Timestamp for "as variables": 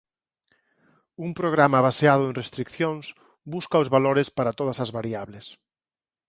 4.83-5.45